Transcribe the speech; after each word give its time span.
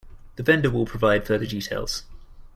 The 0.35 0.41
vendor 0.41 0.71
will 0.71 0.87
provide 0.87 1.27
further 1.27 1.45
details. 1.45 2.05